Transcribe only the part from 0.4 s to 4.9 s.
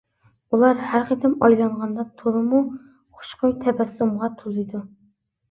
ئۇلار ھەر قېتىم ئايلانغاندا تولىمۇ خۇشخۇي تەبەسسۇمغا تولىدۇ.